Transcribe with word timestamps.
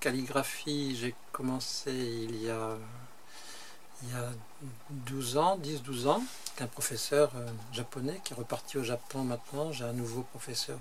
calligraphie, 0.00 0.96
j'ai 0.96 1.14
commencé 1.32 1.92
il 1.92 2.42
y 2.42 2.50
a, 2.50 2.76
il 4.02 4.10
y 4.10 4.12
a 4.14 4.30
12 4.90 5.36
ans, 5.36 5.58
10-12 5.58 6.06
ans, 6.08 6.22
avec 6.46 6.62
un 6.62 6.66
professeur 6.66 7.30
euh, 7.36 7.46
japonais 7.72 8.20
qui 8.24 8.32
est 8.32 8.36
reparti 8.36 8.78
au 8.78 8.82
Japon 8.82 9.22
maintenant. 9.22 9.70
J'ai 9.70 9.84
un 9.84 9.92
nouveau 9.92 10.22
professeur 10.22 10.78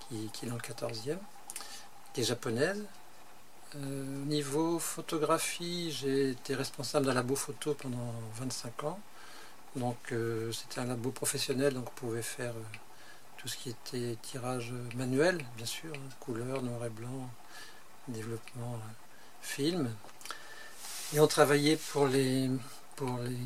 qui, 0.00 0.30
qui 0.32 0.46
est 0.46 0.48
dans 0.48 0.54
le 0.54 0.62
14e, 0.62 1.18
qui 2.14 2.22
est 2.22 2.24
japonaise. 2.24 2.82
Euh, 3.74 4.24
niveau 4.24 4.78
photographie, 4.78 5.90
j'ai 5.92 6.30
été 6.30 6.54
responsable 6.54 7.06
d'un 7.06 7.14
labo 7.14 7.36
photo 7.36 7.74
pendant 7.74 8.14
25 8.36 8.84
ans. 8.84 8.98
Donc 9.74 10.12
euh, 10.12 10.50
c'était 10.52 10.80
un 10.80 10.86
labo 10.86 11.10
professionnel, 11.10 11.74
donc 11.74 11.88
on 11.88 12.00
pouvait 12.00 12.22
faire 12.22 12.54
tout 13.36 13.48
ce 13.48 13.58
qui 13.58 13.68
était 13.68 14.16
tirage 14.22 14.72
manuel, 14.94 15.44
bien 15.58 15.66
sûr, 15.66 15.92
hein, 15.94 16.08
couleur, 16.18 16.62
noir 16.62 16.82
et 16.86 16.88
blanc, 16.88 17.28
développement 18.08 18.74
euh, 18.74 18.92
film. 19.42 19.94
Et 21.12 21.20
on 21.20 21.26
travaillait 21.26 21.76
pour, 21.76 22.06
les, 22.06 22.50
pour, 22.96 23.18
les, 23.18 23.36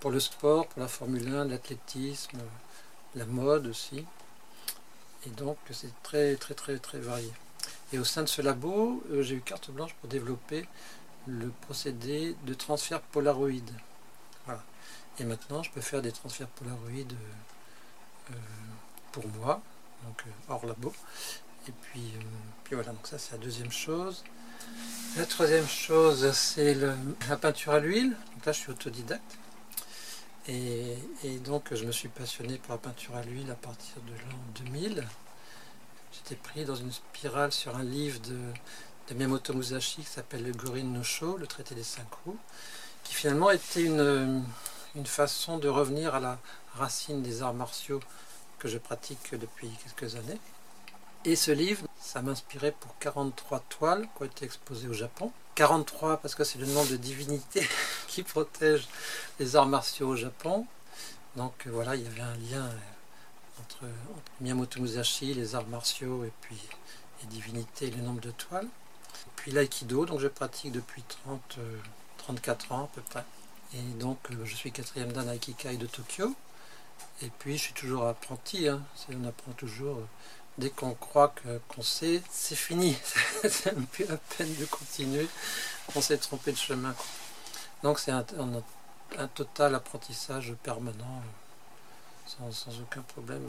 pour 0.00 0.10
le 0.10 0.20
sport, 0.20 0.66
pour 0.68 0.80
la 0.80 0.88
Formule 0.88 1.28
1, 1.28 1.46
l'athlétisme, 1.46 2.38
la 3.14 3.24
mode 3.24 3.66
aussi. 3.66 4.04
Et 5.26 5.30
donc 5.30 5.56
c'est 5.70 6.02
très 6.02 6.36
très 6.36 6.54
très 6.54 6.78
très 6.78 6.98
varié. 6.98 7.32
Et 7.92 7.98
au 7.98 8.04
sein 8.04 8.22
de 8.22 8.26
ce 8.26 8.42
labo, 8.42 9.02
euh, 9.10 9.22
j'ai 9.22 9.36
eu 9.36 9.40
carte 9.40 9.70
blanche 9.70 9.94
pour 9.94 10.08
développer 10.08 10.66
le 11.26 11.48
procédé 11.62 12.34
de 12.44 12.54
transfert 12.54 13.00
Polaroid. 13.00 13.70
Voilà. 14.46 14.62
Et 15.18 15.24
maintenant, 15.24 15.62
je 15.62 15.70
peux 15.70 15.80
faire 15.80 16.02
des 16.02 16.10
transferts 16.10 16.48
Polaroid 16.48 17.12
euh, 18.30 18.34
pour 19.12 19.26
moi, 19.28 19.60
donc 20.04 20.24
hors 20.48 20.64
labo. 20.66 20.92
Et 21.68 21.72
puis, 21.72 22.00
euh, 22.16 22.22
puis 22.64 22.74
voilà, 22.74 22.92
donc 22.92 23.06
ça 23.06 23.18
c'est 23.18 23.32
la 23.32 23.38
deuxième 23.38 23.70
chose. 23.70 24.24
La 25.16 25.26
troisième 25.26 25.68
chose, 25.68 26.32
c'est 26.32 26.74
la 26.74 27.36
peinture 27.36 27.72
à 27.72 27.80
l'huile. 27.80 28.16
Donc 28.34 28.46
là, 28.46 28.52
je 28.52 28.58
suis 28.58 28.70
autodidacte. 28.70 29.38
Et, 30.48 30.96
donc, 31.44 31.72
je 31.72 31.84
me 31.84 31.92
suis 31.92 32.08
passionné 32.08 32.56
pour 32.58 32.72
la 32.72 32.78
peinture 32.78 33.14
à 33.16 33.22
l'huile 33.22 33.50
à 33.50 33.54
partir 33.54 33.96
de 34.06 34.12
l'an 34.12 34.64
2000. 34.64 35.06
J'étais 36.12 36.34
pris 36.34 36.64
dans 36.64 36.74
une 36.74 36.90
spirale 36.90 37.52
sur 37.52 37.76
un 37.76 37.84
livre 37.84 38.20
de, 38.20 39.14
Miyamoto 39.14 39.52
Musashi 39.52 40.00
qui 40.02 40.10
s'appelle 40.10 40.42
Le 40.42 40.52
Gorin 40.52 40.84
no 40.84 41.02
Sho, 41.02 41.36
le 41.36 41.46
traité 41.46 41.74
des 41.74 41.82
cinq 41.82 42.08
roues, 42.24 42.38
qui 43.04 43.14
finalement 43.14 43.50
était 43.50 43.82
une, 43.82 44.42
une 44.94 45.06
façon 45.06 45.58
de 45.58 45.68
revenir 45.68 46.14
à 46.14 46.20
la 46.20 46.38
racine 46.74 47.22
des 47.22 47.42
arts 47.42 47.52
martiaux 47.52 48.00
que 48.58 48.68
je 48.68 48.78
pratique 48.78 49.34
depuis 49.34 49.68
quelques 49.84 50.16
années. 50.16 50.40
Et 51.24 51.36
ce 51.36 51.52
livre, 51.52 51.86
ça 52.00 52.20
m'inspirait 52.20 52.72
pour 52.72 52.98
43 52.98 53.60
toiles 53.68 54.08
qui 54.16 54.22
ont 54.22 54.26
été 54.26 54.44
exposées 54.44 54.88
au 54.88 54.92
Japon. 54.92 55.30
43 55.54 56.16
parce 56.16 56.34
que 56.34 56.42
c'est 56.42 56.58
le 56.58 56.66
nom 56.66 56.84
de 56.84 56.96
divinité 56.96 57.66
qui 58.08 58.24
protège 58.24 58.88
les 59.38 59.54
arts 59.54 59.66
martiaux 59.66 60.08
au 60.08 60.16
Japon. 60.16 60.66
Donc 61.36 61.66
euh, 61.66 61.70
voilà, 61.70 61.94
il 61.94 62.02
y 62.02 62.06
avait 62.06 62.22
un 62.22 62.34
lien 62.34 62.64
euh, 62.64 63.60
entre, 63.60 63.84
Miyamoto 64.40 64.80
Musashi, 64.80 65.32
les 65.32 65.54
arts 65.54 65.66
martiaux, 65.68 66.24
et 66.24 66.32
puis 66.40 66.56
les 67.20 67.28
divinités 67.28 67.90
le 67.90 68.02
nombre 68.02 68.20
de 68.20 68.32
toiles. 68.32 68.68
puis 69.36 69.52
l'aïkido, 69.52 70.04
donc 70.04 70.18
je 70.18 70.28
pratique 70.28 70.72
depuis 70.72 71.04
30, 71.24 71.58
34 72.18 72.66
euh, 72.66 72.74
ans 72.74 72.84
à 72.84 72.88
peu 72.88 73.00
près. 73.02 73.24
Et 73.74 73.80
donc 74.00 74.18
je 74.44 74.54
suis 74.56 74.72
quatrième 74.72 75.12
dan 75.12 75.28
Aikikai 75.28 75.76
de 75.76 75.86
Tokyo. 75.86 76.34
Et 77.22 77.30
puis 77.38 77.56
je 77.56 77.62
suis 77.62 77.74
toujours 77.74 78.06
apprenti, 78.06 78.66
hein. 78.68 78.82
on 79.08 79.24
apprend 79.26 79.52
toujours 79.52 80.00
dès 80.58 80.70
qu'on 80.70 80.94
croit 80.94 81.34
qu'on 81.68 81.82
sait, 81.82 82.22
c'est 82.30 82.56
fini. 82.56 82.96
c'est 83.42 83.72
même 83.72 83.86
plus 83.86 84.06
la 84.06 84.16
peine 84.16 84.54
de 84.56 84.64
continuer. 84.66 85.28
On 85.94 86.00
s'est 86.00 86.18
trompé 86.18 86.52
de 86.52 86.56
chemin. 86.56 86.94
Donc 87.82 87.98
c'est 87.98 88.12
un, 88.12 88.24
total 89.34 89.74
apprentissage 89.74 90.54
permanent, 90.62 91.22
sans, 92.26 92.80
aucun 92.80 93.02
problème. 93.02 93.42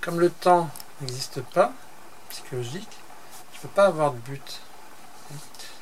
Comme 0.00 0.20
le 0.20 0.30
temps 0.30 0.68
n'existe 1.00 1.40
pas, 1.40 1.72
psychologique, 2.30 2.98
je 3.52 3.58
ne 3.58 3.62
peux 3.62 3.68
pas 3.68 3.86
avoir 3.86 4.12
de 4.12 4.18
but. 4.18 4.60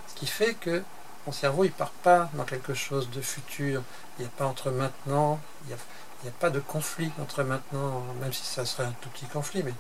Ce 0.09 0.15
qui 0.15 0.27
fait 0.27 0.55
que 0.55 0.83
mon 1.27 1.33
cerveau 1.33 1.65
il 1.65 1.73
part 1.73 1.91
pas 1.91 2.31
dans 2.35 2.45
quelque 2.45 2.75
chose 2.75 3.11
de 3.11 3.21
futur. 3.21 3.83
Il 4.19 4.23
n'y 4.23 4.29
a 4.29 4.31
pas 4.31 4.47
entre 4.47 4.71
maintenant, 4.71 5.41
il 5.65 5.69
n'y 5.69 5.75
a, 5.75 6.29
a, 6.29 6.39
pas 6.39 6.51
de 6.51 6.61
conflit 6.61 7.11
entre 7.21 7.43
maintenant, 7.43 8.03
même 8.21 8.33
si 8.33 8.45
ça 8.45 8.65
serait 8.65 8.85
un 8.85 8.95
tout 9.01 9.09
petit 9.11 9.27
conflit, 9.27 9.63
mais 9.65 9.75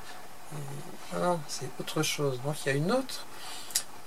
non, 1.15 1.41
c'est 1.49 1.69
autre 1.81 2.03
chose. 2.03 2.41
Donc 2.45 2.57
il 2.65 2.69
y 2.69 2.73
a 2.73 2.75
une 2.75 2.93
autre, 2.93 3.27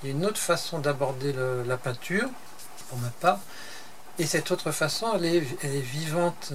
il 0.01 0.09
y 0.09 0.11
a 0.11 0.15
une 0.15 0.25
autre 0.25 0.37
façon 0.37 0.79
d'aborder 0.79 1.33
la 1.65 1.77
peinture, 1.77 2.29
pour 2.89 2.97
ma 2.99 3.09
part. 3.09 3.39
Et 4.17 4.25
cette 4.25 4.51
autre 4.51 4.71
façon, 4.71 5.13
elle 5.15 5.25
est, 5.25 5.43
elle 5.63 5.75
est 5.75 5.81
vivante. 5.81 6.51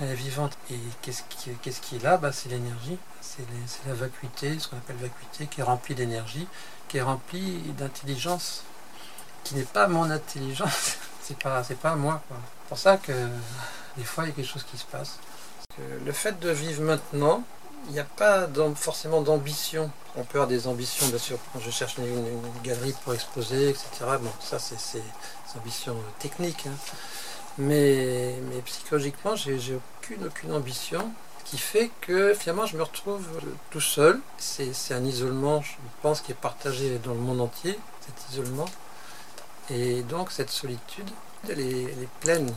Elle 0.00 0.10
est 0.10 0.14
vivante. 0.14 0.52
Et 0.70 0.78
qu'est-ce 1.02 1.22
qui, 1.28 1.50
qu'est-ce 1.62 1.80
qui 1.80 1.96
est 1.96 2.02
là? 2.02 2.16
Bah, 2.16 2.32
C'est 2.32 2.48
l'énergie. 2.48 2.98
C'est, 3.20 3.46
la 3.86 3.94
vacuité, 3.94 4.58
ce 4.58 4.68
qu'on 4.68 4.76
appelle 4.76 4.96
vacuité, 4.96 5.46
qui 5.46 5.60
est 5.60 5.64
remplie 5.64 5.94
d'énergie, 5.94 6.46
qui 6.88 6.98
est 6.98 7.02
remplie 7.02 7.58
d'intelligence, 7.78 8.64
qui 9.44 9.54
n'est 9.54 9.62
pas 9.62 9.88
mon 9.88 10.10
intelligence. 10.10 10.96
c'est 11.22 11.38
pas, 11.38 11.62
pas 11.82 11.94
moi. 11.96 12.22
C'est 12.28 12.68
pour 12.68 12.78
ça 12.78 12.96
que 12.96 13.12
des 13.96 14.04
fois, 14.04 14.24
il 14.24 14.28
y 14.28 14.30
a 14.30 14.34
quelque 14.34 14.48
chose 14.48 14.64
qui 14.64 14.78
se 14.78 14.84
passe. 14.84 15.18
le 15.78 16.12
fait 16.12 16.38
de 16.40 16.50
vivre 16.50 16.82
maintenant, 16.82 17.44
il 17.86 17.92
n'y 17.92 18.00
a 18.00 18.04
pas 18.04 18.48
forcément 18.74 19.22
d'ambition. 19.22 19.90
On 20.16 20.24
peut 20.24 20.38
avoir 20.38 20.48
des 20.48 20.66
ambitions, 20.66 21.06
bien 21.08 21.18
sûr, 21.18 21.38
quand 21.52 21.60
je 21.60 21.70
cherche 21.70 21.98
une, 21.98 22.26
galerie 22.62 22.94
pour 23.04 23.14
exposer, 23.14 23.70
etc. 23.70 23.86
Bon, 24.20 24.30
ça, 24.40 24.58
c'est 24.58 24.98
des 24.98 25.58
ambitions 25.58 25.96
techniques. 26.18 26.66
Hein. 26.66 26.76
Mais, 27.58 28.34
psychologiquement, 28.64 29.36
j'ai 29.36 29.58
aucune, 30.00 30.26
aucune 30.26 30.52
ambition 30.52 31.12
qui 31.44 31.58
fait 31.58 31.92
que 32.00 32.34
finalement 32.34 32.66
je 32.66 32.76
me 32.76 32.82
retrouve 32.82 33.24
tout 33.70 33.80
seul. 33.80 34.20
C'est 34.36 34.72
un 34.90 35.04
isolement, 35.04 35.62
je 35.62 35.74
pense, 36.02 36.20
qui 36.20 36.32
est 36.32 36.36
partagé 36.36 36.98
dans 36.98 37.14
le 37.14 37.20
monde 37.20 37.40
entier, 37.40 37.78
cet 38.00 38.32
isolement. 38.32 38.66
Et 39.70 40.02
donc 40.02 40.32
cette 40.32 40.50
solitude, 40.50 41.08
elle 41.48 41.60
est 41.60 42.08
pleine 42.20 42.52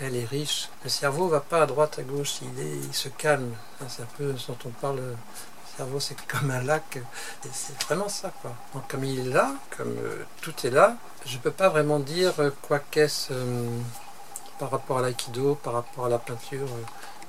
elle 0.00 0.16
est 0.16 0.24
riche. 0.24 0.68
Le 0.84 0.90
cerveau 0.90 1.28
va 1.28 1.40
pas 1.40 1.62
à 1.62 1.66
droite, 1.66 1.98
à 1.98 2.02
gauche, 2.02 2.40
il, 2.42 2.94
se 2.94 3.08
calme. 3.08 3.52
C'est 3.88 4.02
un 4.02 4.08
peu 4.16 4.34
dont 4.48 4.58
on 4.64 4.70
parle. 4.70 4.96
Le 4.96 5.16
cerveau, 5.76 6.00
c'est 6.00 6.16
comme 6.26 6.50
un 6.50 6.62
lac. 6.62 6.98
C'est 7.52 7.80
vraiment 7.82 8.08
ça, 8.08 8.32
comme 8.88 9.04
il 9.04 9.20
est 9.20 9.30
là, 9.30 9.54
comme 9.76 9.96
euh, 9.98 10.24
tout 10.40 10.54
est 10.64 10.70
là, 10.70 10.96
je 11.26 11.36
ne 11.36 11.42
peux 11.42 11.50
pas 11.50 11.68
vraiment 11.68 11.98
dire 11.98 12.32
euh, 12.40 12.50
quoi 12.62 12.78
qu'est-ce 12.78 13.32
euh, 13.32 13.68
par 14.58 14.70
rapport 14.70 14.98
à 14.98 15.02
l'aïkido, 15.02 15.54
par 15.56 15.74
rapport 15.74 16.06
à 16.06 16.08
la 16.08 16.18
peinture, 16.18 16.68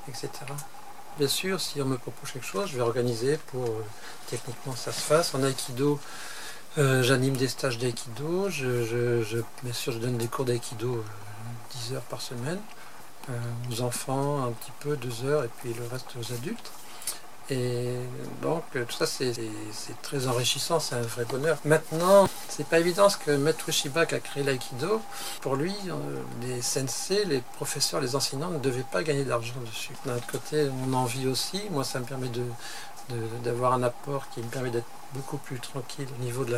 etc. 0.07 0.29
Bien 1.17 1.27
sûr, 1.27 1.61
si 1.61 1.81
on 1.81 1.85
me 1.85 1.97
propose 1.97 2.31
quelque 2.31 2.45
chose, 2.45 2.69
je 2.69 2.75
vais 2.75 2.81
organiser 2.81 3.37
pour 3.37 3.69
techniquement 4.27 4.75
ça 4.75 4.91
se 4.91 5.01
fasse. 5.01 5.35
En 5.35 5.43
aïkido, 5.43 5.99
j'anime 6.75 7.37
des 7.37 7.47
stages 7.47 7.77
d'aïkido. 7.77 8.49
Je, 8.49 9.41
bien 9.63 9.73
sûr, 9.73 9.93
je 9.93 9.99
donne 9.99 10.17
des 10.17 10.27
cours 10.27 10.45
d'aïkido 10.45 11.03
10 11.87 11.93
heures 11.93 12.03
par 12.03 12.21
semaine, 12.21 12.59
euh, 13.29 13.33
aux 13.71 13.81
enfants 13.81 14.43
un 14.45 14.51
petit 14.51 14.71
peu, 14.79 14.95
2 14.97 15.25
heures, 15.25 15.43
et 15.43 15.49
puis 15.59 15.73
le 15.73 15.87
reste 15.87 16.07
aux 16.19 16.33
adultes. 16.33 16.71
Et 17.49 17.97
donc 18.41 18.63
tout 18.71 18.95
ça 18.97 19.05
c'est 19.05 19.33
très 20.01 20.27
enrichissant, 20.27 20.79
c'est 20.79 20.95
un 20.95 21.01
vrai 21.01 21.25
bonheur. 21.25 21.57
Maintenant, 21.65 22.29
c'est 22.47 22.65
pas 22.65 22.79
évident 22.79 23.09
ce 23.09 23.17
que 23.17 23.31
Maître 23.31 23.69
Shiba 23.69 24.05
qui 24.05 24.15
a 24.15 24.19
créé 24.19 24.43
l'aïkido, 24.43 25.01
pour 25.41 25.57
lui, 25.57 25.75
euh, 25.89 25.93
les 26.41 26.61
sensei, 26.61 27.25
les 27.25 27.41
professeurs, 27.55 27.99
les 27.99 28.15
enseignants 28.15 28.49
ne 28.49 28.59
devaient 28.59 28.85
pas 28.89 29.03
gagner 29.03 29.25
d'argent 29.25 29.55
dessus. 29.65 29.91
D'un 30.05 30.15
autre 30.15 30.27
côté, 30.27 30.69
on 30.87 30.93
en 30.93 31.03
vit 31.05 31.27
aussi. 31.27 31.61
Moi, 31.69 31.83
ça 31.83 31.99
me 31.99 32.05
permet 32.05 32.29
de 32.29 32.43
d'avoir 33.43 33.73
un 33.73 33.83
apport 33.83 34.29
qui 34.29 34.39
me 34.39 34.47
permet 34.47 34.69
d'être 34.69 34.87
beaucoup 35.13 35.37
plus 35.37 35.59
tranquille 35.59 36.07
au 36.17 36.23
niveau 36.23 36.45
de 36.45 36.57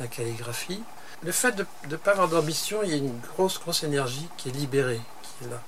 la 0.00 0.06
calligraphie. 0.06 0.82
Le 1.24 1.30
fait 1.32 1.52
de 1.52 1.64
ne 1.88 1.96
pas 1.96 2.12
avoir 2.12 2.28
d'ambition, 2.28 2.82
il 2.82 2.90
y 2.90 2.94
a 2.94 2.96
une 2.96 3.20
grosse, 3.20 3.60
grosse 3.60 3.84
énergie 3.84 4.28
qui 4.36 4.48
est 4.48 4.52
libérée, 4.52 5.00
qui 5.22 5.44
est 5.44 5.50
là. 5.50 5.60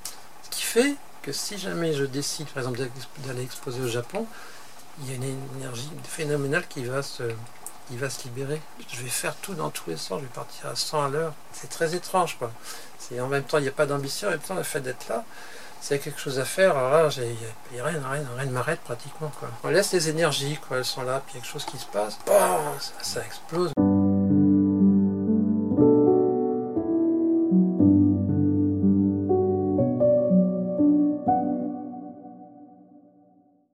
Ce 0.42 0.50
qui 0.50 0.62
fait 0.62 0.94
que 1.22 1.32
si 1.32 1.58
jamais 1.58 1.92
je 1.92 2.04
décide, 2.04 2.48
par 2.48 2.58
exemple, 2.58 2.80
d'aller 3.26 3.42
exposer 3.42 3.80
au 3.80 3.88
Japon, 3.88 4.26
il 5.00 5.10
y 5.10 5.12
a 5.12 5.14
une 5.14 5.38
énergie 5.56 5.90
phénoménale 6.04 6.66
qui 6.68 6.84
va 6.84 7.02
se, 7.02 7.22
qui 7.88 7.96
va 7.96 8.10
se 8.10 8.24
libérer. 8.24 8.60
Je 8.88 9.02
vais 9.02 9.08
faire 9.08 9.36
tout 9.36 9.54
dans 9.54 9.70
tous 9.70 9.90
les 9.90 9.96
sens, 9.96 10.20
je 10.20 10.26
vais 10.26 10.32
partir 10.32 10.66
à 10.66 10.74
100 10.74 11.04
à 11.04 11.08
l'heure. 11.08 11.34
C'est 11.52 11.70
très 11.70 11.94
étrange, 11.94 12.36
quoi. 12.38 12.50
C'est 12.98 13.20
en 13.20 13.28
même 13.28 13.44
temps, 13.44 13.58
il 13.58 13.62
n'y 13.62 13.68
a 13.68 13.72
pas 13.72 13.86
d'ambition, 13.86 14.28
en 14.28 14.32
même 14.32 14.40
temps, 14.40 14.54
le 14.54 14.62
fait 14.64 14.80
d'être 14.80 15.08
là, 15.08 15.24
s'il 15.80 15.96
y 15.96 16.00
a 16.00 16.02
quelque 16.02 16.18
chose 16.18 16.38
à 16.38 16.44
faire, 16.44 16.76
alors 16.76 16.90
là, 16.90 17.24
il 17.72 17.82
rien, 17.82 18.02
rien, 18.10 18.26
rien 18.36 18.46
ne 18.46 18.50
m'arrête 18.50 18.80
pratiquement, 18.80 19.30
quoi. 19.38 19.50
On 19.62 19.68
laisse 19.68 19.92
les 19.92 20.08
énergies, 20.08 20.58
quoi, 20.66 20.78
elles 20.78 20.84
sont 20.84 21.02
là, 21.02 21.22
puis 21.24 21.34
il 21.34 21.36
y 21.36 21.38
a 21.38 21.42
quelque 21.42 21.52
chose 21.52 21.66
qui 21.66 21.78
se 21.78 21.86
passe, 21.86 22.18
ça 23.02 23.24
explose. 23.24 23.70